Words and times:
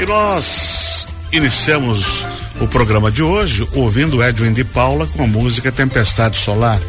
E 0.00 0.06
nós 0.06 1.06
iniciamos 1.30 2.26
o 2.58 2.66
programa 2.66 3.10
de 3.10 3.22
hoje 3.22 3.68
ouvindo 3.74 4.22
Edwin 4.22 4.50
de 4.50 4.64
Paula 4.64 5.06
com 5.06 5.24
a 5.24 5.26
música 5.26 5.70
Tempestade 5.70 6.38
Solar. 6.38 6.80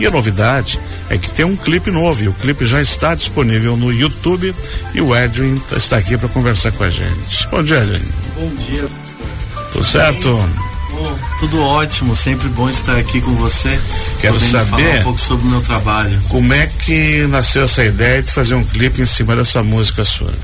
E 0.00 0.06
a 0.06 0.10
novidade 0.10 0.80
é 1.08 1.16
que 1.16 1.30
tem 1.30 1.46
um 1.46 1.54
clipe 1.54 1.92
novo 1.92 2.24
e 2.24 2.28
o 2.28 2.32
clipe 2.32 2.66
já 2.66 2.82
está 2.82 3.14
disponível 3.14 3.76
no 3.76 3.92
YouTube 3.92 4.52
e 4.92 5.00
o 5.00 5.14
Edwin 5.14 5.62
está 5.76 5.98
aqui 5.98 6.18
para 6.18 6.28
conversar 6.28 6.72
com 6.72 6.82
a 6.82 6.90
gente. 6.90 7.46
Bom 7.52 7.62
dia, 7.62 7.76
Edwin. 7.76 8.04
Bom 8.34 8.50
dia. 8.56 8.88
Tudo 9.70 9.84
certo? 9.84 10.28
Bom, 10.90 11.18
tudo 11.38 11.62
ótimo, 11.62 12.16
sempre 12.16 12.48
bom 12.48 12.68
estar 12.68 12.96
aqui 12.96 13.20
com 13.20 13.32
você. 13.36 13.80
Quero 14.20 14.40
saber 14.40 14.66
falar 14.66 14.98
um 14.98 15.02
pouco 15.04 15.20
sobre 15.20 15.46
o 15.46 15.50
meu 15.50 15.60
trabalho. 15.60 16.20
Como 16.28 16.52
é 16.52 16.66
que 16.66 17.28
nasceu 17.28 17.62
essa 17.62 17.84
ideia 17.84 18.20
de 18.24 18.32
fazer 18.32 18.56
um 18.56 18.64
clipe 18.64 19.00
em 19.00 19.06
cima 19.06 19.36
dessa 19.36 19.62
música 19.62 20.04
sua? 20.04 20.34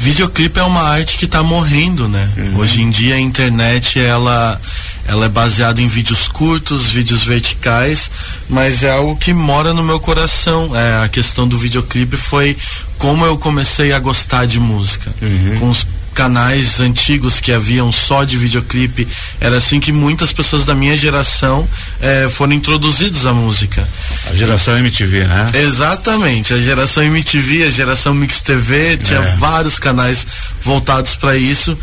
Videoclipe 0.00 0.58
é 0.58 0.62
uma 0.62 0.80
arte 0.80 1.18
que 1.18 1.26
está 1.26 1.42
morrendo, 1.42 2.08
né? 2.08 2.30
Uhum. 2.38 2.60
Hoje 2.60 2.80
em 2.80 2.88
dia 2.88 3.16
a 3.16 3.20
internet 3.20 4.00
ela, 4.00 4.58
ela 5.06 5.26
é 5.26 5.28
baseada 5.28 5.82
em 5.82 5.88
vídeos 5.88 6.26
curtos, 6.26 6.88
vídeos 6.88 7.22
verticais, 7.22 8.10
mas 8.48 8.82
é 8.82 8.90
algo 8.90 9.14
que 9.14 9.34
mora 9.34 9.74
no 9.74 9.82
meu 9.82 10.00
coração. 10.00 10.74
É, 10.74 11.04
a 11.04 11.08
questão 11.08 11.46
do 11.46 11.58
videoclipe 11.58 12.16
foi 12.16 12.56
como 12.96 13.26
eu 13.26 13.36
comecei 13.36 13.92
a 13.92 13.98
gostar 13.98 14.46
de 14.46 14.58
música. 14.58 15.12
Uhum. 15.20 15.58
Com 15.60 15.68
os 15.68 15.86
canais 16.20 16.80
antigos 16.80 17.40
que 17.40 17.50
haviam 17.50 17.90
só 17.90 18.24
de 18.24 18.36
videoclipe, 18.36 19.08
era 19.40 19.56
assim 19.56 19.80
que 19.80 19.90
muitas 19.90 20.34
pessoas 20.34 20.66
da 20.66 20.74
minha 20.74 20.94
geração 20.94 21.66
eh, 21.98 22.28
foram 22.30 22.52
introduzidos 22.52 23.26
à 23.26 23.32
música. 23.32 23.88
A 24.30 24.34
geração 24.34 24.76
MTV, 24.76 25.24
né? 25.24 25.46
Exatamente, 25.54 26.52
a 26.52 26.60
geração 26.60 27.02
MTV, 27.04 27.64
a 27.64 27.70
geração 27.70 28.12
Mix 28.12 28.42
TV, 28.42 28.98
tinha 28.98 29.18
é. 29.18 29.36
vários 29.38 29.78
canais 29.78 30.26
voltados 30.60 31.16
para 31.16 31.38
isso. 31.38 31.74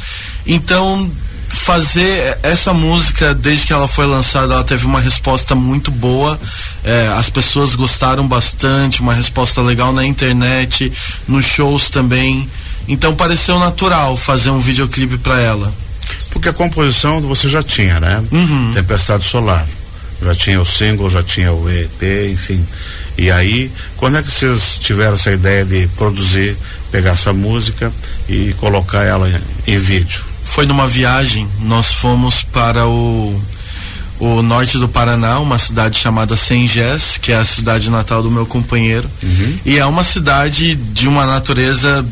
Então, 0.46 1.12
fazer 1.50 2.38
essa 2.44 2.74
música 2.74 3.34
desde 3.34 3.66
que 3.66 3.74
ela 3.74 3.88
foi 3.88 4.06
lançada 4.06 4.54
ela 4.54 4.64
teve 4.64 4.86
uma 4.86 5.02
resposta 5.02 5.56
muito 5.56 5.90
boa 5.90 6.40
é, 6.84 7.08
as 7.18 7.30
pessoas 7.30 7.74
gostaram 7.74 8.28
bastante 8.28 9.02
uma 9.02 9.14
resposta 9.14 9.62
legal 9.62 9.92
na 9.92 10.06
internet 10.06 10.92
nos 11.28 11.46
shows 11.46 11.90
também 11.90 12.48
então 12.88 13.16
pareceu 13.16 13.60
natural 13.60 14.16
fazer 14.18 14.50
um 14.50 14.60
videoclipe 14.60 15.18
para 15.18 15.40
ela. 15.40 15.74
Porque 16.32 16.50
a 16.50 16.54
composição 16.54 17.22
você 17.22 17.48
já 17.48 17.64
tinha, 17.64 18.00
né? 18.00 18.24
Uhum. 18.32 18.72
Tempestade 18.74 19.24
Solar. 19.24 19.66
Já 20.22 20.34
tinha 20.34 20.62
o 20.62 20.66
single, 20.66 21.10
já 21.10 21.22
tinha 21.22 21.54
o 21.54 21.70
EP, 21.70 22.32
enfim. 22.32 22.66
E 23.18 23.30
aí, 23.32 23.72
quando 23.98 24.18
é 24.18 24.24
que 24.24 24.32
vocês 24.32 24.78
tiveram 24.80 25.14
essa 25.14 25.32
ideia 25.32 25.64
de 25.64 25.88
produzir, 25.96 26.58
pegar 26.92 27.12
essa 27.12 27.34
música 27.34 27.92
e 28.28 28.54
colocar 28.60 29.04
ela 29.04 29.30
em, 29.30 29.74
em 29.74 29.78
vídeo? 29.78 30.24
Foi 30.44 30.66
numa 30.66 30.88
viagem, 30.88 31.48
nós 31.62 31.92
fomos 31.94 32.44
para 32.44 32.88
o 32.88 33.40
o 34.20 34.42
norte 34.42 34.78
do 34.78 34.88
Paraná, 34.88 35.40
uma 35.40 35.58
cidade 35.58 35.98
chamada 35.98 36.36
Sengés, 36.36 37.20
que 37.22 37.32
é 37.32 37.36
a 37.36 37.46
cidade 37.46 37.90
natal 37.90 38.24
do 38.24 38.32
meu 38.32 38.46
companheiro. 38.46 39.08
Uhum. 39.22 39.60
E 39.66 39.78
é 39.78 39.86
uma 39.86 40.04
cidade 40.04 40.76
de 40.76 41.08
uma 41.08 41.26
natureza 41.26 42.06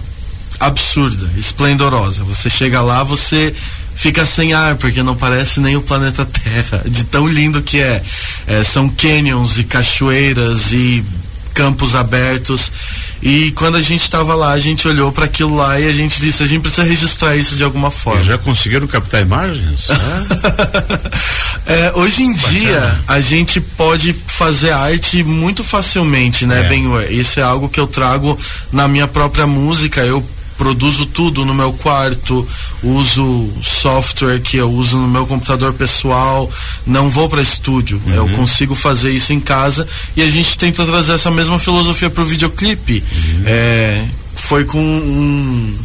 absurda, 0.60 1.30
esplendorosa. 1.38 2.24
Você 2.24 2.50
chega 2.50 2.82
lá, 2.82 3.04
você 3.04 3.54
fica 3.96 4.26
sem 4.26 4.54
ar, 4.54 4.76
porque 4.76 5.02
não 5.02 5.16
parece 5.16 5.60
nem 5.60 5.76
o 5.76 5.82
planeta 5.82 6.26
Terra, 6.26 6.84
de 6.86 7.06
tão 7.06 7.28
lindo 7.28 7.62
que 7.62 7.80
é. 7.80 8.02
é 8.48 8.64
são 8.64 8.90
canyons 8.90 9.58
e 9.58 9.64
cachoeiras 9.64 10.74
e 10.74 11.04
campos 11.56 11.96
abertos. 11.96 12.72
E 13.24 13.52
quando 13.52 13.78
a 13.78 13.82
gente 13.82 14.04
estava 14.04 14.36
lá, 14.36 14.52
a 14.52 14.60
gente 14.60 14.88
olhou 14.88 15.12
para 15.12 15.26
aquilo 15.26 15.56
lá 15.56 15.80
e 15.80 15.88
a 15.88 15.92
gente 15.92 16.20
disse: 16.20 16.44
a 16.44 16.46
gente 16.46 16.62
precisa 16.62 16.84
registrar 16.84 17.36
isso 17.36 17.56
de 17.56 17.64
alguma 17.64 17.90
forma. 17.90 18.22
E 18.22 18.26
já 18.26 18.38
conseguiram 18.38 18.86
captar 18.86 19.22
imagens? 19.22 19.88
é, 21.66 21.94
hoje 21.96 22.24
em 22.24 22.34
Bacana. 22.34 22.54
dia, 22.54 23.02
a 23.08 23.22
gente 23.22 23.60
pode 23.60 24.14
fazer 24.28 24.72
arte 24.72 25.24
muito 25.24 25.64
facilmente, 25.64 26.46
né, 26.46 26.60
é. 26.60 26.70
Ben? 26.70 26.86
Isso 27.10 27.40
é 27.40 27.44
algo 27.44 27.70
que 27.70 27.80
eu 27.80 27.88
trago 27.88 28.38
na 28.72 28.88
minha 28.88 29.08
própria 29.08 29.48
música. 29.48 30.02
Eu 30.02 30.24
produzo 30.58 31.06
tudo 31.06 31.46
no 31.46 31.54
meu 31.54 31.74
quarto, 31.74 32.48
uso 32.82 33.50
software 33.62 34.40
que 34.40 34.58
eu 34.58 34.72
uso 34.72 34.98
no 34.98 35.08
meu 35.08 35.26
computador 35.26 35.74
pessoal, 35.74 36.50
não 36.86 37.10
vou 37.10 37.28
para 37.30 37.42
estúdio, 37.42 38.02
uhum. 38.06 38.14
eu 38.14 38.30
consigo 38.30 38.76
fazer 38.76 39.12
isso 39.12 39.34
em 39.34 39.40
casa 39.40 39.88
e 40.16 40.22
a 40.22 40.30
gente 40.30 40.58
tenta 40.58 40.86
trazer 40.86 41.14
essa 41.14 41.32
mesma 41.32 41.60
filosofia 41.60 42.10
para 42.10 42.24
o 42.24 42.26
videoclipe. 42.26 43.04
Uhum. 43.04 43.44
É, 43.46 44.06
foi 44.36 44.66
com 44.66 44.80
um, 44.80 45.78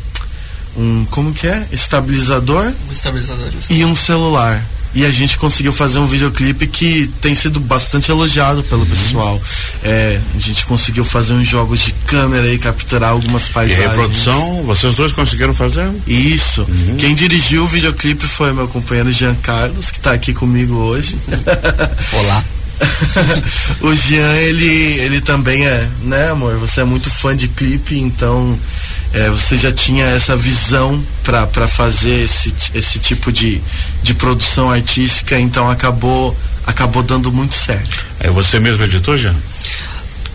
um 0.77 1.05
como 1.11 1.33
que 1.33 1.47
é? 1.47 1.67
Estabilizador, 1.73 2.73
um 2.89 2.93
estabilizador 2.93 3.49
e 3.69 3.85
um 3.85 3.95
celular 3.95 4.65
e 4.95 5.05
a 5.05 5.11
gente 5.11 5.39
conseguiu 5.39 5.73
fazer 5.73 5.99
um 5.99 6.07
videoclipe 6.07 6.67
que 6.67 7.09
tem 7.21 7.35
sido 7.35 7.61
bastante 7.61 8.11
elogiado 8.11 8.63
pelo 8.65 8.83
uhum. 8.83 8.89
pessoal. 8.89 9.41
É, 9.83 10.21
a 10.35 10.39
gente 10.39 10.67
conseguiu 10.67 11.05
fazer 11.05 11.35
uns 11.35 11.47
jogos 11.47 11.81
de 11.81 11.93
câmera 11.93 12.53
e 12.53 12.59
capturar 12.59 13.11
algumas 13.11 13.49
paisagens. 13.49 13.85
E 13.85 13.89
reprodução, 13.89 14.65
vocês 14.65 14.95
dois 14.95 15.13
conseguiram 15.13 15.55
fazer? 15.55 15.89
Isso. 16.07 16.63
Uhum. 16.63 16.97
Quem 16.97 17.15
dirigiu 17.15 17.65
o 17.65 17.67
videoclipe 17.69 18.27
foi 18.27 18.53
meu 18.53 18.67
companheiro 18.69 19.13
Jean 19.13 19.35
Carlos, 19.37 19.91
que 19.91 19.99
está 19.99 20.13
aqui 20.13 20.33
comigo 20.33 20.75
hoje. 20.75 21.17
Olá. 22.13 22.45
o 23.83 23.95
Jean, 23.95 24.37
ele, 24.37 24.65
ele 25.01 25.21
também 25.21 25.67
é, 25.67 25.89
né, 26.03 26.31
amor? 26.31 26.57
Você 26.59 26.81
é 26.81 26.85
muito 26.85 27.11
fã 27.11 27.37
de 27.37 27.49
clipe, 27.49 27.99
então 27.99 28.59
é, 29.13 29.29
você 29.31 29.57
já 29.57 29.73
tinha 29.73 30.05
essa 30.05 30.37
visão 30.37 31.03
para 31.25 31.67
fazer 31.67 32.25
esse, 32.25 32.55
esse 32.75 32.99
tipo 32.99 33.33
de, 33.33 33.61
de 34.03 34.15
produção 34.15 34.71
artística, 34.71 35.39
então 35.39 35.69
acabou 35.71 36.37
acabou 36.67 37.03
dando 37.03 37.33
muito 37.33 37.55
certo. 37.55 38.07
É 38.21 38.31
você 38.31 38.61
mesmo 38.61 38.85
editor, 38.85 39.17
Jean? 39.17 39.35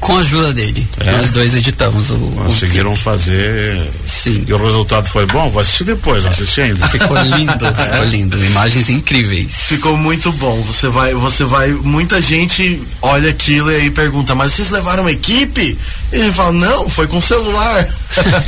Com 0.05 0.15
a 0.15 0.19
ajuda 0.19 0.53
dele. 0.53 0.87
É? 0.99 1.11
Nós 1.13 1.31
dois 1.31 1.55
editamos 1.55 2.11
o. 2.11 2.17
Conseguiram 2.17 2.93
o 2.93 2.95
fazer. 2.95 3.81
Sim. 4.05 4.45
E 4.47 4.53
o 4.53 4.57
resultado 4.57 5.07
foi 5.07 5.25
bom? 5.25 5.49
Vou 5.49 5.59
assistir 5.59 5.83
depois, 5.83 6.23
não 6.23 6.29
assisti 6.29 6.61
ainda. 6.61 6.87
Ficou 6.87 7.17
lindo, 7.17 7.65
ficou 7.65 8.03
é? 8.03 8.05
lindo. 8.05 8.45
Imagens 8.45 8.89
incríveis. 8.91 9.51
Ficou 9.67 9.97
muito 9.97 10.31
bom. 10.33 10.61
Você 10.61 10.87
vai, 10.89 11.15
você 11.15 11.43
vai. 11.43 11.71
Muita 11.71 12.21
gente 12.21 12.81
olha 13.01 13.31
aquilo 13.31 13.71
e 13.71 13.75
aí 13.75 13.91
pergunta, 13.91 14.35
mas 14.35 14.53
vocês 14.53 14.69
levaram 14.69 15.03
uma 15.03 15.11
equipe? 15.11 15.77
E 16.13 16.15
ele 16.15 16.31
fala, 16.31 16.51
não, 16.51 16.87
foi 16.87 17.07
com 17.07 17.19
celular. 17.19 17.87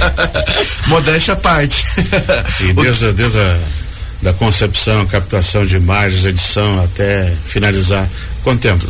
Modéstia 0.86 1.34
à 1.34 1.38
parte. 1.38 1.86
e 2.62 2.74
desde, 2.74 3.14
desde 3.14 3.40
a 3.40 3.58
da 4.22 4.34
concepção, 4.34 5.06
captação 5.06 5.64
de 5.64 5.76
imagens, 5.76 6.26
edição 6.26 6.84
até 6.84 7.32
finalizar, 7.46 8.10
quanto 8.44 8.62
tempo? 8.62 8.88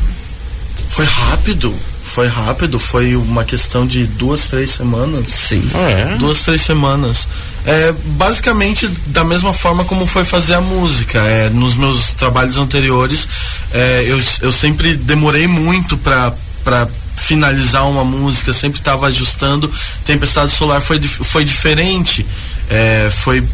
Foi 0.90 1.06
rápido 1.06 1.76
foi 2.18 2.26
rápido, 2.26 2.80
foi 2.80 3.16
uma 3.16 3.44
questão 3.44 3.86
de 3.86 4.08
duas, 4.08 4.48
três 4.48 4.72
semanas. 4.72 5.30
Sim. 5.30 5.62
Ah, 5.76 5.88
é? 5.88 6.16
Duas, 6.18 6.42
três 6.42 6.62
semanas. 6.62 7.28
É, 7.64 7.94
basicamente 8.06 8.88
da 9.06 9.24
mesma 9.24 9.54
forma 9.54 9.86
como 9.86 10.08
foi 10.08 10.26
fazer 10.26 10.56
a 10.56 10.62
música. 10.62 11.20
É, 11.20 11.52
nos 11.52 11.76
meus 11.76 12.16
trabalhos 12.16 12.58
anteriores, 12.58 13.30
é, 13.72 14.06
eu, 14.08 14.20
eu 14.42 14.52
sempre 14.52 14.96
demorei 14.96 15.48
muito 15.48 15.96
para 15.96 16.34
finalizar 17.16 17.88
uma 17.88 18.04
música, 18.04 18.52
sempre 18.52 18.80
estava 18.80 19.06
ajustando. 19.06 19.72
Tempestade 20.04 20.52
Solar 20.52 20.82
foi, 20.82 21.00
foi 21.00 21.46
diferente. 21.46 22.26
É, 22.68 23.12
foi 23.12 23.48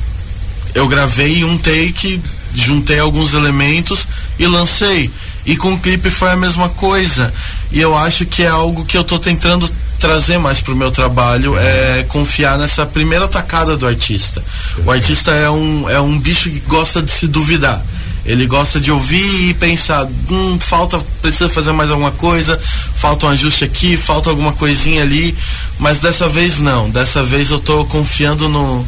eu 0.74 0.88
gravei 0.88 1.44
um 1.44 1.58
take, 1.58 2.22
juntei 2.56 3.00
alguns 3.00 3.34
elementos 3.34 4.08
e 4.40 4.48
lancei. 4.48 5.12
E 5.46 5.58
com 5.58 5.74
o 5.74 5.80
clipe 5.80 6.10
foi 6.10 6.32
a 6.32 6.38
mesma 6.38 6.70
coisa. 6.70 7.34
E 7.74 7.82
eu 7.82 7.98
acho 7.98 8.26
que 8.26 8.44
é 8.44 8.48
algo 8.48 8.86
que 8.86 8.96
eu 8.96 9.02
estou 9.02 9.20
tentando 9.20 9.70
trazer 10.00 10.38
mais 10.38 10.62
para 10.62 10.74
o 10.74 10.76
meu 10.76 10.92
trabalho 10.92 11.58
é 11.58 12.04
confiar 12.10 12.58
nessa 12.58 12.86
primeira 12.86 13.28
tacada 13.28 13.76
do 13.76 13.88
artista. 13.88 14.44
O 14.86 14.92
artista 14.92 15.32
é 15.32 15.50
um, 15.50 15.90
é 15.90 16.00
um 16.00 16.20
bicho 16.20 16.50
que 16.52 16.60
gosta 16.60 17.02
de 17.02 17.10
se 17.10 17.28
duvidar. 17.28 17.84
Ele 18.26 18.46
gosta 18.46 18.80
de 18.80 18.92
ouvir 18.92 19.50
e 19.50 19.54
pensar, 19.54 20.06
hum, 20.30 20.58
falta, 20.60 21.00
precisa 21.22 21.50
fazer 21.50 21.72
mais 21.72 21.90
alguma 21.90 22.12
coisa, 22.12 22.58
falta 22.96 23.26
um 23.26 23.30
ajuste 23.30 23.64
aqui, 23.64 23.98
falta 23.98 24.30
alguma 24.30 24.54
coisinha 24.54 25.02
ali, 25.02 25.36
mas 25.80 26.00
dessa 26.00 26.30
vez 26.30 26.60
não. 26.60 26.90
Dessa 26.90 27.24
vez 27.24 27.50
eu 27.50 27.58
estou 27.58 27.86
confiando 27.86 28.48
no, 28.48 28.88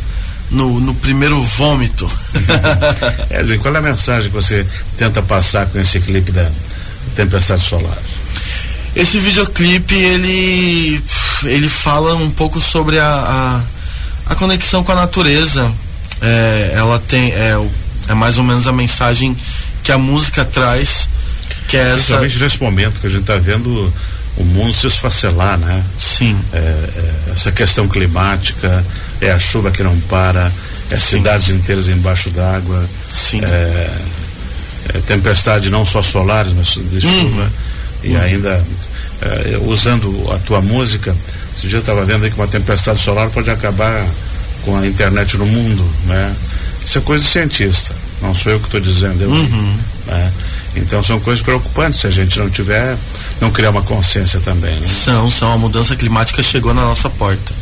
no, 0.51 0.79
no 0.79 0.93
primeiro 0.95 1.41
vômito. 1.41 2.09
Edwin, 3.31 3.57
qual 3.59 3.73
é 3.73 3.77
a 3.77 3.81
mensagem 3.81 4.29
que 4.29 4.35
você 4.35 4.65
tenta 4.97 5.21
passar 5.21 5.65
com 5.67 5.79
esse 5.79 5.99
clipe 5.99 6.31
da 6.31 6.49
Tempestade 7.15 7.61
Solar? 7.61 7.97
Esse 8.95 9.19
videoclipe, 9.19 9.93
ele, 9.93 11.01
ele 11.43 11.67
fala 11.67 12.15
um 12.15 12.29
pouco 12.29 12.61
sobre 12.61 12.97
a, 12.97 13.05
a, 13.05 14.31
a 14.31 14.35
conexão 14.35 14.83
com 14.83 14.91
a 14.91 14.95
natureza. 14.95 15.71
É, 16.21 16.73
ela 16.75 16.97
tem, 16.99 17.31
é, 17.31 17.59
é 18.07 18.13
mais 18.13 18.37
ou 18.37 18.43
menos 18.43 18.67
a 18.67 18.71
mensagem 18.71 19.35
que 19.83 19.91
a 19.91 19.97
música 19.97 20.45
traz. 20.45 21.09
Que 21.67 21.77
é 21.77 21.81
essa... 21.81 22.17
Principalmente 22.17 22.39
nesse 22.39 22.61
momento 22.61 22.99
que 23.01 23.07
a 23.07 23.09
gente 23.09 23.21
está 23.21 23.37
vendo 23.37 23.93
o 24.37 24.43
mundo 24.43 24.73
se 24.73 24.87
esfacelar, 24.87 25.57
né? 25.57 25.83
Sim. 25.97 26.37
É, 26.53 26.57
é, 26.57 27.31
essa 27.33 27.51
questão 27.51 27.87
climática, 27.87 28.85
é 29.21 29.31
a 29.31 29.39
chuva 29.39 29.71
que 29.71 29.81
não 29.81 29.97
para, 30.01 30.51
é, 30.89 30.97
cidades 30.97 31.49
inteiras 31.49 31.87
embaixo 31.87 32.29
d'água, 32.29 32.83
é, 33.41 33.89
é, 34.93 34.99
tempestade 35.05 35.69
não 35.69 35.85
só 35.85 36.01
solares, 36.01 36.53
mas 36.53 36.79
de 36.89 37.01
chuva, 37.01 37.41
uhum. 37.41 37.49
E 38.05 38.15
ainda 38.15 38.63
é, 39.21 39.57
usando 39.65 40.31
a 40.31 40.37
tua 40.39 40.61
música, 40.61 41.15
esse 41.57 41.67
dia 41.67 41.77
eu 41.77 41.81
estava 41.81 42.05
vendo 42.05 42.23
aí 42.23 42.29
que 42.29 42.37
uma 42.37 42.47
tempestade 42.47 42.99
solar 42.99 43.29
pode 43.29 43.49
acabar 43.49 44.05
com 44.63 44.77
a 44.77 44.85
internet 44.85 45.37
no 45.37 45.45
mundo, 45.45 45.83
né? 46.05 46.35
Isso 46.85 46.97
é 46.97 47.01
coisa 47.01 47.23
de 47.23 47.29
cientista, 47.29 47.95
não 48.21 48.35
sou 48.35 48.51
eu 48.51 48.59
que 48.59 48.65
estou 48.65 48.79
dizendo, 48.79 49.23
eu, 49.23 49.29
uhum. 49.29 49.77
né? 50.07 50.31
Então 50.75 51.01
são 51.01 51.19
coisas 51.19 51.41
preocupantes 51.41 52.01
se 52.01 52.07
a 52.07 52.11
gente 52.11 52.37
não 52.37 52.49
tiver, 52.49 52.97
não 53.39 53.49
criar 53.49 53.69
uma 53.69 53.81
consciência 53.81 54.39
também. 54.41 54.75
Né? 54.79 54.87
São, 54.87 55.31
são. 55.31 55.51
A 55.51 55.57
mudança 55.57 55.95
climática 55.95 56.43
chegou 56.43 56.73
na 56.73 56.81
nossa 56.81 57.09
porta. 57.09 57.53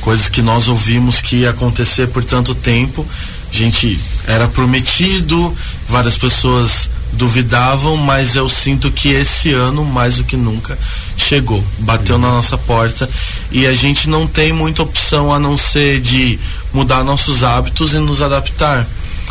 Coisas 0.00 0.28
que 0.28 0.42
nós 0.42 0.68
ouvimos 0.68 1.20
que 1.20 1.36
ia 1.36 1.50
acontecer 1.50 2.08
por 2.08 2.24
tanto 2.24 2.54
tempo, 2.54 3.06
a 3.50 3.54
gente 3.54 3.98
era 4.26 4.48
prometido, 4.48 5.54
várias 5.88 6.16
pessoas 6.16 6.90
duvidavam, 7.12 7.96
mas 7.96 8.36
eu 8.36 8.48
sinto 8.48 8.90
que 8.90 9.10
esse 9.10 9.52
ano, 9.52 9.84
mais 9.84 10.16
do 10.16 10.24
que 10.24 10.36
nunca, 10.36 10.78
chegou, 11.16 11.62
bateu 11.78 12.16
uhum. 12.16 12.22
na 12.22 12.30
nossa 12.30 12.56
porta 12.56 13.08
e 13.50 13.66
a 13.66 13.72
gente 13.72 14.08
não 14.08 14.26
tem 14.26 14.52
muita 14.52 14.82
opção 14.82 15.32
a 15.32 15.38
não 15.38 15.56
ser 15.56 16.00
de 16.00 16.38
mudar 16.72 17.02
nossos 17.02 17.42
hábitos 17.42 17.94
e 17.94 17.98
nos 17.98 18.22
adaptar. 18.22 18.86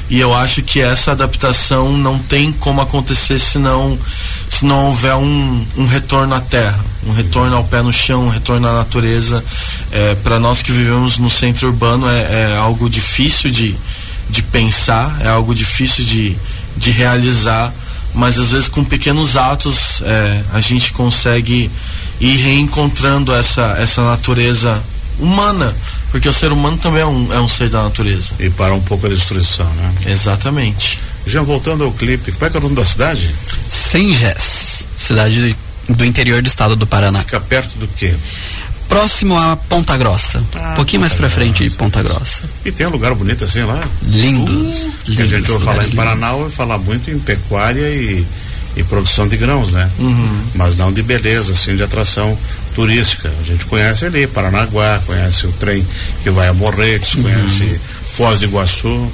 E 0.09 0.19
eu 0.19 0.33
acho 0.33 0.61
que 0.61 0.79
essa 0.79 1.11
adaptação 1.11 1.97
não 1.97 2.17
tem 2.17 2.51
como 2.53 2.79
acontecer 2.79 3.39
se 3.39 3.57
não, 3.57 3.99
se 4.49 4.65
não 4.65 4.87
houver 4.87 5.15
um, 5.15 5.65
um 5.75 5.85
retorno 5.85 6.33
à 6.33 6.39
terra, 6.39 6.79
um 7.05 7.11
retorno 7.11 7.55
ao 7.55 7.63
pé 7.65 7.81
no 7.81 7.91
chão, 7.91 8.25
um 8.25 8.29
retorno 8.29 8.67
à 8.67 8.73
natureza. 8.73 9.43
É, 9.91 10.15
Para 10.15 10.39
nós 10.39 10.61
que 10.61 10.71
vivemos 10.71 11.17
no 11.17 11.29
centro 11.29 11.67
urbano 11.67 12.07
é, 12.07 12.51
é 12.53 12.57
algo 12.57 12.89
difícil 12.89 13.51
de, 13.51 13.75
de 14.29 14.43
pensar, 14.43 15.17
é 15.21 15.27
algo 15.27 15.53
difícil 15.53 16.05
de, 16.05 16.37
de 16.77 16.91
realizar, 16.91 17.73
mas 18.13 18.37
às 18.37 18.51
vezes 18.51 18.69
com 18.69 18.83
pequenos 18.83 19.35
atos 19.35 20.01
é, 20.03 20.43
a 20.53 20.61
gente 20.61 20.93
consegue 20.93 21.69
ir 22.19 22.37
reencontrando 22.37 23.33
essa, 23.33 23.75
essa 23.79 24.01
natureza 24.03 24.81
humana, 25.19 25.75
porque 26.11 26.29
o 26.29 26.33
ser 26.33 26.51
humano 26.51 26.77
também 26.77 27.01
é 27.01 27.05
um, 27.05 27.33
é 27.33 27.39
um 27.39 27.47
ser 27.47 27.69
da 27.69 27.83
natureza. 27.83 28.33
E 28.39 28.49
para 28.49 28.73
um 28.73 28.81
pouco 28.81 29.05
a 29.07 29.09
destruição, 29.09 29.67
né? 29.73 29.93
Exatamente. 30.07 30.99
Já 31.25 31.41
voltando 31.41 31.83
ao 31.83 31.91
clipe, 31.91 32.31
como 32.31 32.45
é 32.45 32.49
que 32.49 32.57
é 32.57 32.59
o 32.59 32.63
nome 32.63 32.75
da 32.75 32.85
cidade? 32.85 33.33
Sengés, 33.67 34.87
cidade 34.95 35.55
do 35.89 36.05
interior 36.05 36.41
do 36.41 36.47
estado 36.47 36.75
do 36.75 36.87
Paraná. 36.87 37.19
Fica 37.19 37.39
perto 37.39 37.77
do 37.77 37.87
quê? 37.87 38.15
Próximo 38.87 39.37
a 39.37 39.55
Ponta 39.55 39.95
Grossa. 39.97 40.43
Ah, 40.55 40.71
um 40.71 40.75
pouquinho 40.75 41.01
mais 41.01 41.13
pra 41.13 41.29
frente 41.29 41.67
de 41.67 41.75
Ponta 41.75 42.01
Grossa. 42.01 42.43
E 42.65 42.71
tem 42.71 42.87
um 42.87 42.89
lugar 42.89 43.13
bonito 43.13 43.45
assim 43.45 43.63
lá? 43.63 43.83
Lindos. 44.03 44.85
Uh, 44.85 44.91
lindos 45.07 45.19
a 45.33 45.37
gente 45.37 45.51
ouve 45.51 45.65
falar 45.65 45.85
em 45.85 45.91
Paraná, 45.91 46.33
ouve 46.33 46.53
falar 46.53 46.77
muito 46.77 47.11
em 47.11 47.19
pecuária 47.19 47.87
e, 47.89 48.25
e 48.75 48.83
produção 48.83 49.27
de 49.27 49.37
grãos, 49.37 49.71
né? 49.71 49.89
Uhum. 49.99 50.43
Mas 50.55 50.77
não 50.77 50.91
de 50.91 51.03
beleza, 51.03 51.51
assim, 51.51 51.75
de 51.75 51.83
atração 51.83 52.37
turística. 52.73 53.31
A 53.39 53.43
gente 53.43 53.65
conhece 53.65 54.05
ali 54.05 54.27
Paranaguá, 54.27 55.01
conhece 55.05 55.47
o 55.47 55.51
trem 55.53 55.85
que 56.23 56.29
vai 56.29 56.47
a 56.47 56.53
Morretes, 56.53 57.15
uhum. 57.15 57.23
conhece 57.23 57.79
Foz 58.17 58.39
do 58.39 58.45
Iguaçu, 58.45 58.87
uhum. 58.87 59.11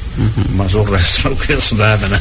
mas 0.51 0.73
o 0.73 0.81
resto 0.83 1.27
não 1.29 1.35
conheço 1.35 1.75
nada, 1.75 2.07
né? 2.07 2.17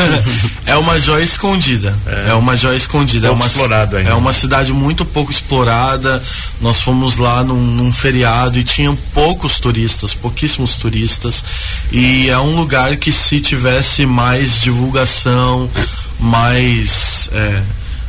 é 0.64 0.74
uma 0.74 0.98
joia 0.98 1.22
escondida. 1.22 1.94
É, 2.06 2.30
é 2.30 2.34
uma 2.34 2.56
joia 2.56 2.78
escondida. 2.78 3.28
Pouco 3.28 3.42
é 3.42 3.44
uma, 3.44 3.46
explorada 3.46 3.98
ainda. 3.98 4.10
É 4.10 4.14
uma 4.14 4.32
cidade 4.32 4.72
muito 4.72 5.04
pouco 5.04 5.30
explorada. 5.30 6.22
Nós 6.62 6.80
fomos 6.80 7.18
lá 7.18 7.44
num, 7.44 7.60
num 7.60 7.92
feriado 7.92 8.58
e 8.58 8.62
tinham 8.62 8.96
poucos 9.12 9.60
turistas, 9.60 10.14
pouquíssimos 10.14 10.78
turistas. 10.78 11.44
E 11.92 12.30
é 12.30 12.38
um 12.38 12.56
lugar 12.56 12.96
que 12.96 13.12
se 13.12 13.38
tivesse 13.38 14.06
mais 14.06 14.62
divulgação, 14.62 15.70
mais. 16.18 17.28
É, 17.32 17.62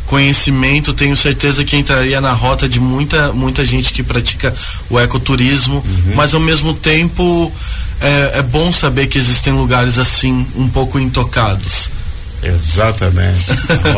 conhecimento, 0.05 0.93
tenho 0.93 1.15
certeza 1.15 1.63
que 1.63 1.75
entraria 1.75 2.21
na 2.21 2.31
rota 2.31 2.69
de 2.69 2.79
muita, 2.79 3.33
muita 3.33 3.65
gente 3.65 3.91
que 3.91 4.03
pratica 4.03 4.53
o 4.89 4.99
ecoturismo, 4.99 5.77
uhum. 5.77 6.13
mas 6.15 6.33
ao 6.33 6.39
mesmo 6.39 6.73
tempo 6.73 7.51
é, 7.99 8.39
é 8.39 8.41
bom 8.41 8.71
saber 8.71 9.07
que 9.07 9.17
existem 9.17 9.53
lugares 9.53 9.97
assim, 9.97 10.45
um 10.55 10.67
pouco 10.67 10.99
intocados. 10.99 11.89
Exatamente. 12.43 13.45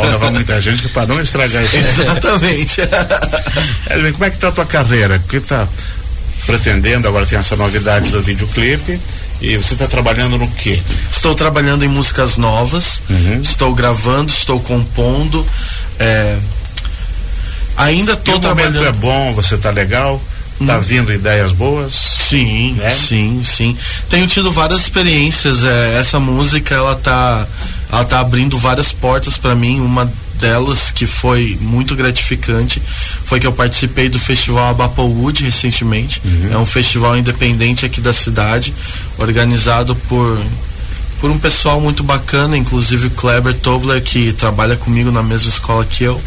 Levar 0.10 0.32
muita 0.32 0.62
gente 0.62 0.88
para 0.90 1.08
não 1.08 1.20
estragar 1.20 1.62
isso. 1.64 1.78
Exatamente. 2.02 2.82
Edwin, 3.92 4.14
como 4.14 4.26
é 4.26 4.30
que 4.30 4.38
está 4.38 4.48
a 4.48 4.52
tua 4.52 4.66
carreira? 4.66 5.18
O 5.18 5.20
que 5.28 5.38
está 5.38 5.68
pretendendo? 6.48 7.08
Agora 7.08 7.26
tem 7.26 7.38
essa 7.38 7.56
novidade 7.56 8.10
do 8.10 8.22
videoclipe. 8.22 9.00
E 9.40 9.56
você 9.56 9.74
está 9.74 9.86
trabalhando 9.86 10.38
no 10.40 10.48
quê? 10.48 10.82
Estou 11.12 11.36
trabalhando 11.36 11.86
em 11.86 11.88
músicas 11.88 12.38
novas, 12.38 13.04
uhum. 13.08 13.40
estou 13.40 13.76
gravando, 13.76 14.32
estou 14.32 14.60
compondo. 14.60 15.46
É... 16.00 16.38
Ainda 17.76 18.14
estou 18.14 18.40
trabalhando. 18.40 18.84
é 18.84 18.92
bom, 18.92 19.34
você 19.36 19.54
está 19.54 19.70
legal, 19.70 20.20
está 20.60 20.78
hum. 20.78 20.82
vindo 20.82 21.14
ideias 21.14 21.52
boas. 21.52 21.94
Sim, 21.94 22.74
né? 22.74 22.90
sim, 22.90 23.42
sim. 23.44 23.78
Tenho 24.10 24.26
tido 24.26 24.52
várias 24.52 24.82
experiências. 24.82 25.64
É, 25.64 26.00
essa 26.00 26.20
música 26.20 26.74
ela 26.74 26.96
tá, 26.96 27.48
ela 27.92 28.06
tá 28.06 28.20
abrindo 28.20 28.58
várias 28.58 28.92
portas 28.92 29.38
para 29.38 29.54
mim. 29.54 29.80
Uma 29.80 30.12
delas 30.38 30.92
que 30.92 31.06
foi 31.06 31.58
muito 31.60 31.96
gratificante 31.96 32.82
foi 33.26 33.40
que 33.40 33.48
eu 33.48 33.52
participei 33.52 34.10
do 34.10 34.20
festival 34.20 34.70
Abapowood 34.70 35.44
recentemente. 35.44 36.22
Uhum. 36.24 36.50
É 36.54 36.58
um 36.58 36.66
festival 36.66 37.18
independente 37.18 37.86
aqui 37.86 38.00
da 38.00 38.14
cidade, 38.14 38.74
organizado 39.18 39.96
por 40.08 40.40
por 41.20 41.32
um 41.32 41.38
pessoal 41.38 41.82
muito 41.82 42.04
bacana, 42.04 42.56
inclusive 42.56 43.08
o 43.08 43.12
Kleber 43.12 43.54
Tobler, 43.56 44.02
que 44.02 44.32
trabalha 44.34 44.76
comigo 44.76 45.12
na 45.12 45.24
mesma 45.24 45.50
escola 45.50 45.84
que 45.84 46.04
eu. 46.04 46.22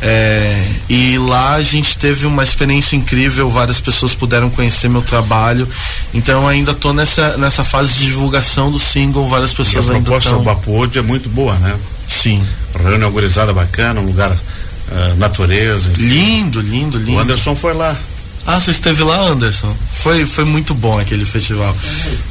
É, 0.00 0.68
e 0.88 1.18
lá 1.18 1.54
a 1.54 1.62
gente 1.62 1.96
teve 1.96 2.26
uma 2.26 2.42
experiência 2.42 2.96
incrível, 2.96 3.48
várias 3.48 3.80
pessoas 3.80 4.14
puderam 4.14 4.50
conhecer 4.50 4.88
meu 4.88 5.02
trabalho. 5.02 5.68
Então 6.12 6.46
ainda 6.46 6.72
estou 6.72 6.92
nessa, 6.92 7.36
nessa 7.36 7.64
fase 7.64 7.94
de 7.94 8.06
divulgação 8.06 8.70
do 8.70 8.78
single, 8.78 9.26
várias 9.28 9.52
pessoas 9.52 9.88
a 9.88 9.94
ainda 9.94 10.16
estão. 10.16 10.40
A 10.40 10.44
proposta 10.54 10.90
do 10.90 10.98
é 10.98 11.02
muito 11.02 11.28
boa, 11.28 11.54
né? 11.58 11.76
Sim. 12.08 12.44
Reunião 12.78 13.10
gurizada 13.10 13.52
bacana, 13.52 14.00
um 14.00 14.06
lugar 14.06 14.30
uh, 14.32 15.16
natureza. 15.16 15.90
Lindo, 15.96 16.60
lindo, 16.60 16.98
lindo. 16.98 17.12
O 17.12 17.18
Anderson 17.18 17.54
foi 17.56 17.74
lá. 17.74 17.96
Ah, 18.46 18.58
você 18.58 18.72
esteve 18.72 19.04
lá, 19.04 19.20
Anderson? 19.28 19.74
Foi, 19.92 20.26
foi 20.26 20.44
muito 20.44 20.74
bom 20.74 20.98
aquele 20.98 21.24
festival. 21.24 21.74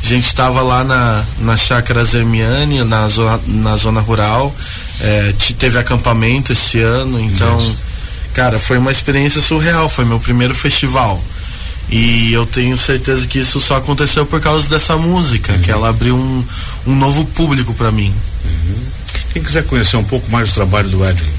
A 0.03 0.05
gente 0.05 0.27
estava 0.27 0.61
lá 0.61 0.83
na, 0.83 1.23
na 1.39 1.55
Chácara 1.55 2.03
Zermiane, 2.03 2.83
na 2.83 3.07
zona, 3.07 3.39
na 3.47 3.75
zona 3.77 4.01
rural. 4.01 4.53
É, 4.99 5.33
teve 5.57 5.79
acampamento 5.79 6.51
esse 6.51 6.79
ano, 6.81 7.19
então, 7.19 7.59
Isso. 7.61 7.77
cara, 8.33 8.59
foi 8.59 8.77
uma 8.77 8.91
experiência 8.91 9.41
surreal. 9.41 9.87
Foi 9.87 10.03
meu 10.03 10.19
primeiro 10.19 10.53
festival. 10.53 11.21
E 11.89 12.31
eu 12.31 12.45
tenho 12.45 12.77
certeza 12.77 13.27
que 13.27 13.39
isso 13.39 13.59
só 13.59 13.75
aconteceu 13.75 14.25
por 14.25 14.39
causa 14.39 14.69
dessa 14.69 14.95
música, 14.95 15.51
uhum. 15.51 15.59
que 15.59 15.69
ela 15.69 15.89
abriu 15.89 16.15
um, 16.15 16.43
um 16.87 16.95
novo 16.95 17.25
público 17.25 17.73
para 17.73 17.91
mim. 17.91 18.13
Uhum. 18.45 18.75
Quem 19.33 19.41
quiser 19.41 19.63
conhecer 19.65 19.95
um 19.97 20.03
pouco 20.03 20.29
mais 20.29 20.49
do 20.49 20.55
trabalho 20.55 20.89
do 20.89 21.05
Edwin, 21.05 21.31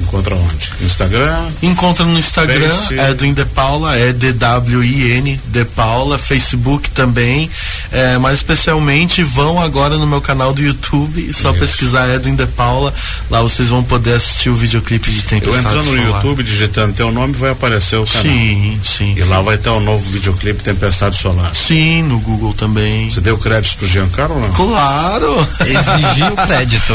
encontra 0.00 0.34
onde? 0.34 0.70
No 0.80 0.86
Instagram? 0.86 1.46
Encontra 1.62 2.04
no 2.04 2.18
Instagram, 2.18 2.70
Face. 2.70 2.98
Edwin 2.98 3.34
De 3.34 3.44
Paula, 3.44 3.96
é 3.96 4.12
D-W-I-N 4.12 5.40
De 5.46 5.64
Paula, 5.64 6.18
Facebook 6.18 6.90
também, 6.90 7.50
é, 7.90 8.18
mas 8.18 8.34
especialmente 8.34 9.22
vão 9.22 9.60
agora 9.60 9.96
no 9.96 10.06
meu 10.06 10.20
canal 10.20 10.52
do 10.52 10.62
YouTube, 10.62 11.32
só 11.32 11.50
Isso. 11.50 11.60
pesquisar 11.60 12.14
Edwin 12.14 12.34
De 12.34 12.46
Paula, 12.46 12.92
lá 13.30 13.42
vocês 13.42 13.68
vão 13.68 13.82
poder 13.82 14.14
assistir 14.14 14.50
o 14.50 14.54
videoclipe 14.54 15.10
de 15.10 15.24
Tempestade 15.24 15.74
Eu 15.74 15.80
entrando 15.80 15.96
no 15.96 16.14
YouTube, 16.14 16.42
digitando 16.42 16.94
teu 16.94 17.10
nome, 17.10 17.34
vai 17.34 17.50
aparecer 17.50 17.96
o 17.96 18.04
canal. 18.04 18.22
Sim, 18.22 18.80
sim. 18.82 19.14
E 19.16 19.22
sim. 19.22 19.28
lá 19.28 19.40
vai 19.40 19.56
ter 19.56 19.68
o 19.70 19.76
um 19.76 19.80
novo 19.80 20.10
videoclipe 20.10 20.62
Tempestade 20.62 21.16
Solar. 21.16 21.54
Sim, 21.54 22.02
no 22.02 22.18
Google 22.20 22.52
também. 22.54 23.10
Você 23.10 23.20
deu 23.20 23.38
crédito 23.38 23.76
pro 23.78 23.88
Giancarlo 23.88 24.34
ou 24.34 24.40
não? 24.40 24.52
Claro! 24.52 25.48
Exigiu 25.60 26.36
crédito. 26.36 26.94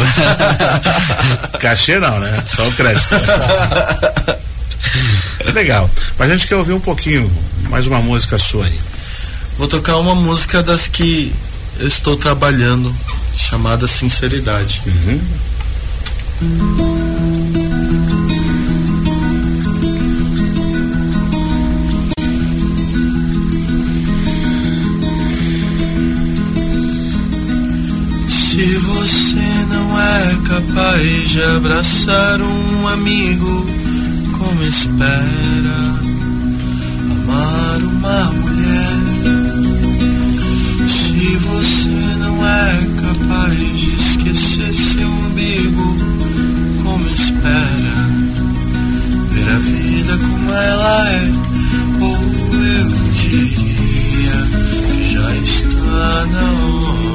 Cachê 1.60 2.00
não, 2.00 2.20
né? 2.20 2.44
Só 2.48 2.68
o 2.68 2.72
crédito. 2.74 2.93
Legal. 5.54 5.90
Mas 6.18 6.32
a 6.32 6.36
gente 6.36 6.48
quer 6.48 6.56
ouvir 6.56 6.74
um 6.74 6.80
pouquinho, 6.80 7.32
mais 7.70 7.88
uma 7.88 8.00
música 8.00 8.38
sua 8.38 8.66
aí. 8.66 8.80
Vou 9.58 9.68
tocar 9.68 9.98
uma 9.98 10.16
música 10.16 10.64
das 10.64 10.88
que 10.88 11.34
eu 11.80 11.88
estou 11.88 12.16
trabalhando, 12.16 12.96
chamada 13.36 13.88
Sinceridade. 13.88 14.82
Uhum. 14.86 15.20
Você 29.34 29.66
não 29.66 30.00
é 30.00 30.38
capaz 30.48 31.30
de 31.30 31.42
abraçar 31.42 32.40
um 32.40 32.88
amigo 32.88 33.66
como 34.38 34.64
espera 34.64 35.96
amar 37.12 37.82
uma 37.82 38.26
mulher. 38.32 38.94
Se 40.88 41.36
você 41.38 41.90
não 42.20 42.46
é 42.46 42.88
capaz 43.02 43.58
de 43.58 43.96
esquecer 43.96 44.72
seu 44.72 45.08
umbigo 45.08 45.98
como 46.84 47.10
espera 47.10 48.10
ver 49.32 49.50
a 49.50 49.58
vida 49.58 50.18
como 50.20 50.52
ela 50.52 51.10
é, 51.10 51.32
ou 52.02 52.18
eu 52.66 52.90
diria 53.14 54.38
que 54.94 55.04
já 55.12 55.36
está 55.38 56.26
na 56.28 56.52
hora. 56.68 57.13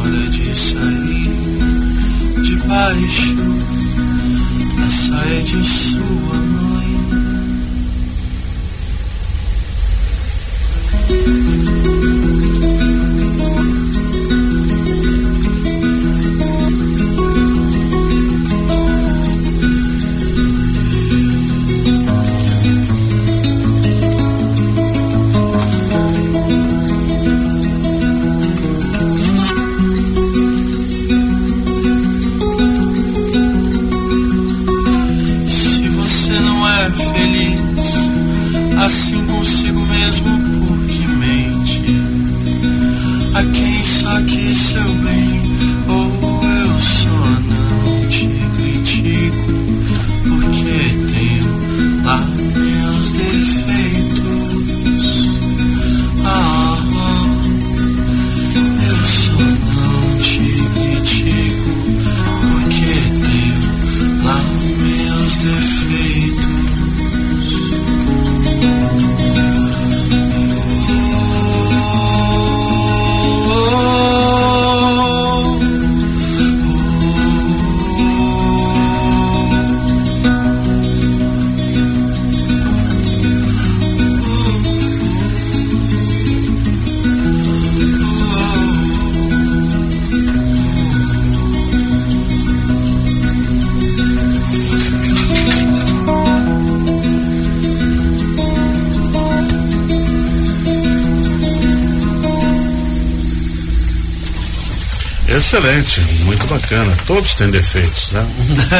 Excelente, 105.39 106.01
muito 106.25 106.47
bacana. 106.49 106.93
Todos 107.07 107.37
têm 107.37 107.49
defeitos, 107.49 108.11
né? 108.11 108.27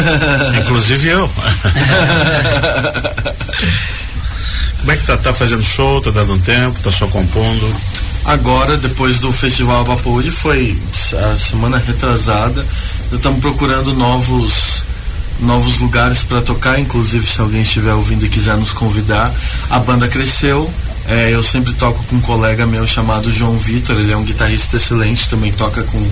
Inclusive 0.61 1.09
eu. 1.09 1.31
Como 4.81 4.91
é 4.91 4.97
que 4.97 5.05
tá? 5.05 5.17
Tá 5.17 5.33
fazendo 5.33 5.63
show, 5.63 6.01
tá 6.01 6.11
dando 6.11 6.35
um 6.35 6.39
tempo, 6.41 6.81
tá 6.81 6.91
só 6.91 7.07
compondo? 7.07 7.77
Agora, 8.25 8.77
depois 8.77 9.21
do 9.21 9.31
Festival 9.31 9.83
Abapude, 9.83 10.33
foi 10.33 10.77
a 11.31 11.37
semana 11.37 11.79
retrasada. 11.79 12.67
Estamos 13.13 13.41
procurando 13.41 13.95
novos 13.95 14.85
novos 15.39 15.79
lugares 15.79 16.25
para 16.25 16.41
tocar, 16.43 16.81
inclusive 16.81 17.25
se 17.25 17.41
alguém 17.41 17.63
estiver 17.63 17.95
ouvindo 17.95 18.27
e 18.27 18.29
quiser 18.29 18.57
nos 18.57 18.73
convidar. 18.73 19.33
A 19.71 19.79
banda 19.79 20.09
cresceu. 20.09 20.69
É, 21.09 21.33
eu 21.33 21.43
sempre 21.43 21.73
toco 21.73 22.05
com 22.05 22.17
um 22.17 22.21
colega 22.21 22.67
meu 22.67 22.87
chamado 22.87 23.33
João 23.33 23.59
Vitor, 23.59 23.99
ele 23.99 24.13
é 24.13 24.17
um 24.17 24.25
guitarrista 24.25 24.77
excelente, 24.77 25.27
também 25.27 25.51
toca 25.51 25.83
com 25.83 26.07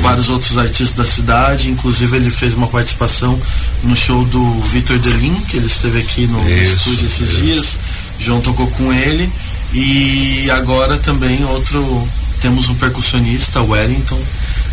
vários 0.00 0.28
outros 0.28 0.58
artistas 0.58 0.94
da 0.94 1.04
cidade, 1.04 1.70
inclusive 1.70 2.16
ele 2.16 2.30
fez 2.32 2.52
uma 2.54 2.66
participação 2.66 3.40
no 3.84 3.94
show 3.94 4.24
do 4.24 4.60
Vitor 4.62 4.98
Delin, 4.98 5.34
que 5.48 5.56
ele 5.56 5.66
esteve 5.66 6.00
aqui 6.00 6.26
no 6.26 6.40
Isso, 6.50 6.76
estúdio 6.76 7.06
esses 7.06 7.30
isso. 7.30 7.40
dias. 7.40 7.78
João 8.18 8.40
tocou 8.40 8.66
com 8.72 8.92
ele 8.92 9.30
e 9.72 10.50
agora 10.50 10.98
também 10.98 11.44
outro 11.44 12.08
temos 12.40 12.68
um 12.68 12.74
percussionista, 12.74 13.62
Wellington, 13.62 14.20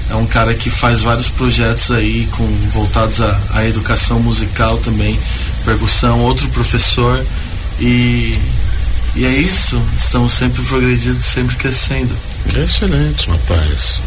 é 0.09 0.15
um 0.15 0.25
cara 0.25 0.55
que 0.55 0.69
faz 0.69 1.01
vários 1.01 1.27
projetos 1.29 1.91
aí 1.91 2.27
com 2.31 2.47
voltados 2.69 3.21
à, 3.21 3.39
à 3.53 3.65
educação 3.65 4.19
musical 4.21 4.77
também, 4.77 5.19
percussão, 5.65 6.21
outro 6.21 6.47
professor 6.47 7.23
e 7.79 8.33
e 9.17 9.25
é 9.25 9.29
isso, 9.31 9.81
estamos 9.95 10.31
sempre 10.31 10.61
progredindo, 10.63 11.21
sempre 11.21 11.55
crescendo. 11.55 12.15
Excelente, 12.55 13.29
rapaz. 13.29 14.01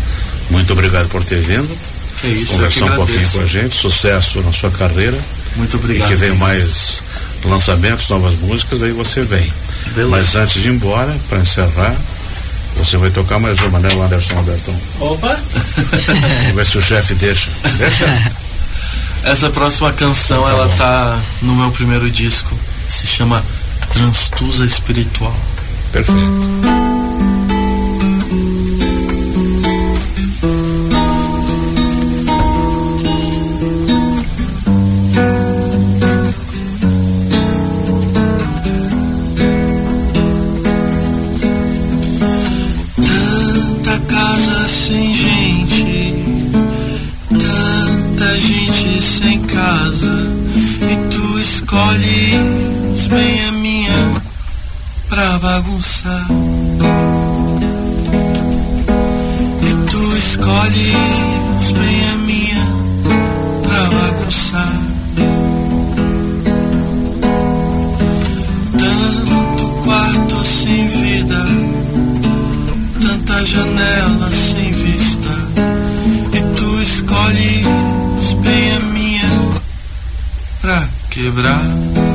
Muito 0.50 0.72
obrigado 0.72 1.08
por 1.08 1.22
ter 1.24 1.40
vindo. 1.40 1.70
É 2.24 2.28
isso, 2.28 2.54
Conversar 2.54 2.84
um 2.86 2.96
pouquinho 2.96 3.28
com 3.30 3.40
a 3.40 3.46
gente. 3.46 3.76
Sucesso 3.76 4.40
na 4.42 4.52
sua 4.52 4.70
carreira. 4.70 5.18
Muito 5.56 5.76
E 5.76 5.78
obrigado. 5.78 6.08
que 6.08 6.14
venham 6.14 6.36
mais 6.36 7.02
lançamentos, 7.44 8.08
novas 8.08 8.34
músicas, 8.34 8.82
aí 8.82 8.92
você 8.92 9.22
vem. 9.22 9.50
Beleza. 9.94 10.08
Mas 10.10 10.36
antes 10.36 10.62
de 10.62 10.68
ir 10.68 10.72
embora, 10.72 11.16
para 11.28 11.38
encerrar, 11.38 11.96
você 12.76 12.96
vai 12.96 13.10
tocar 13.10 13.38
mais 13.38 13.58
uma, 13.60 13.78
né, 13.78 13.88
o 13.94 14.02
Anderson 14.02 14.36
Albertão? 14.36 14.78
Opa! 15.00 15.38
Vamos 15.54 16.54
ver 16.54 16.66
se 16.66 16.78
o 16.78 16.82
chefe 16.82 17.14
deixa. 17.14 17.48
Deixa? 17.78 18.32
Essa 19.24 19.50
próxima 19.50 19.92
canção, 19.92 20.42
Tá 20.42 20.48
ela 20.50 20.66
bom. 20.68 20.76
tá 20.76 21.20
no 21.42 21.54
meu 21.54 21.70
primeiro 21.70 22.10
disco, 22.10 22.56
se 22.88 23.06
chama 23.06 23.44
Transtusa 23.92 24.64
Espiritual. 24.64 25.34
Perfeito. 25.92 26.20
Tanta 42.96 43.98
casa 44.00 44.68
sem 44.68 45.14
gente, 45.14 46.14
tanta 47.28 48.38
gente 48.38 49.02
sem 49.02 49.40
casa, 49.42 50.26
e 50.90 50.96
tu 51.10 51.38
escolhes 51.40 53.06
bem 53.08 53.44
a 53.48 53.52
minha 53.52 53.69
pra 55.20 55.38
bagunçar. 55.38 56.26
E 59.62 59.90
tu 59.90 60.16
escolhes 60.16 61.72
bem 61.72 62.08
a 62.14 62.18
minha 62.24 62.66
pra 63.62 63.82
bagunçar. 63.98 64.72
Tanto 68.78 69.68
quarto 69.84 70.42
sem 70.42 70.88
vida 70.88 71.44
tanta 73.02 73.44
janela 73.44 74.30
sem 74.32 74.72
vista 74.72 75.28
e 76.32 76.56
tu 76.56 76.82
escolhes 76.82 78.32
bem 78.42 78.72
a 78.76 78.80
minha 78.94 79.30
pra 80.62 80.88
quebrar 81.10 82.09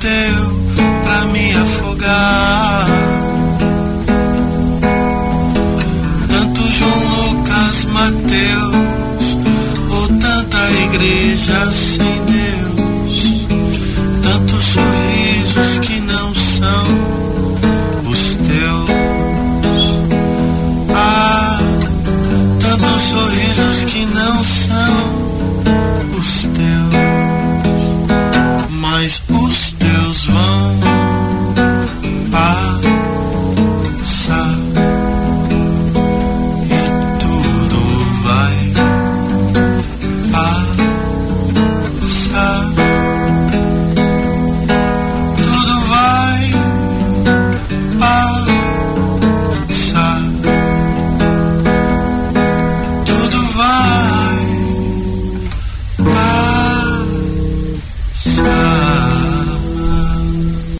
teu 0.00 0.84
pra 1.04 1.24
me 1.32 1.52
afogar. 1.52 2.35